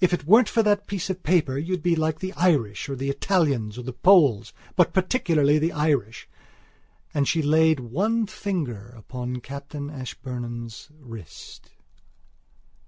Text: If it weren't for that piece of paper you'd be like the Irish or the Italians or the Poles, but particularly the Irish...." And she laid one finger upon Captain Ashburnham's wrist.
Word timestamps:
If 0.00 0.12
it 0.12 0.24
weren't 0.24 0.48
for 0.48 0.64
that 0.64 0.88
piece 0.88 1.08
of 1.08 1.22
paper 1.22 1.56
you'd 1.56 1.84
be 1.84 1.94
like 1.94 2.18
the 2.18 2.32
Irish 2.32 2.88
or 2.88 2.96
the 2.96 3.08
Italians 3.08 3.78
or 3.78 3.82
the 3.84 3.92
Poles, 3.92 4.52
but 4.74 4.92
particularly 4.92 5.56
the 5.60 5.70
Irish...." 5.70 6.26
And 7.14 7.28
she 7.28 7.42
laid 7.42 7.78
one 7.78 8.26
finger 8.26 8.92
upon 8.96 9.36
Captain 9.36 9.88
Ashburnham's 9.88 10.88
wrist. 10.98 11.70